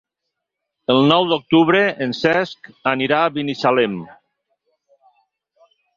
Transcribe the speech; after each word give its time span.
El 0.93 1.01
nou 1.09 1.27
d'octubre 1.31 1.83
en 2.05 2.15
Cesc 2.21 2.71
anirà 2.93 3.19
a 3.27 3.31
Binissalem. 3.35 4.01